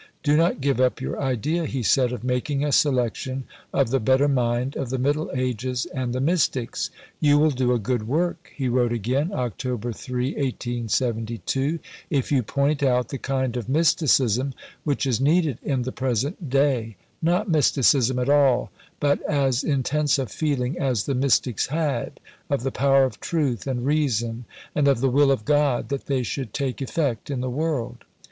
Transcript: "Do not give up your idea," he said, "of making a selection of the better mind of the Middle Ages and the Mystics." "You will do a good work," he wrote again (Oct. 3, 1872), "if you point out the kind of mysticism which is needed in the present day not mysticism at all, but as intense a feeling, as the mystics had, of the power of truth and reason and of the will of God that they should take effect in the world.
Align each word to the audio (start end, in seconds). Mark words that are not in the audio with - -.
"Do 0.23 0.35
not 0.35 0.61
give 0.61 0.81
up 0.81 0.99
your 0.99 1.21
idea," 1.21 1.67
he 1.67 1.83
said, 1.83 2.11
"of 2.11 2.23
making 2.23 2.63
a 2.65 2.71
selection 2.71 3.43
of 3.71 3.91
the 3.91 3.99
better 3.99 4.27
mind 4.27 4.75
of 4.75 4.89
the 4.89 4.97
Middle 4.97 5.29
Ages 5.31 5.85
and 5.93 6.11
the 6.11 6.19
Mystics." 6.19 6.89
"You 7.19 7.37
will 7.37 7.51
do 7.51 7.71
a 7.71 7.77
good 7.77 8.07
work," 8.07 8.51
he 8.55 8.67
wrote 8.67 8.91
again 8.93 9.29
(Oct. 9.29 9.61
3, 9.95 10.25
1872), 10.33 11.77
"if 12.09 12.31
you 12.31 12.41
point 12.41 12.81
out 12.81 13.09
the 13.09 13.19
kind 13.19 13.55
of 13.55 13.69
mysticism 13.69 14.55
which 14.83 15.05
is 15.05 15.21
needed 15.21 15.59
in 15.61 15.83
the 15.83 15.91
present 15.91 16.49
day 16.49 16.95
not 17.21 17.47
mysticism 17.47 18.17
at 18.17 18.27
all, 18.27 18.71
but 18.99 19.21
as 19.29 19.63
intense 19.63 20.17
a 20.17 20.25
feeling, 20.25 20.79
as 20.79 21.03
the 21.03 21.13
mystics 21.13 21.67
had, 21.67 22.19
of 22.49 22.63
the 22.63 22.71
power 22.71 23.03
of 23.03 23.19
truth 23.19 23.67
and 23.67 23.85
reason 23.85 24.45
and 24.73 24.87
of 24.87 24.99
the 24.99 25.11
will 25.11 25.29
of 25.29 25.45
God 25.45 25.89
that 25.89 26.07
they 26.07 26.23
should 26.23 26.55
take 26.55 26.81
effect 26.81 27.29
in 27.29 27.39
the 27.41 27.51
world. 27.51 28.03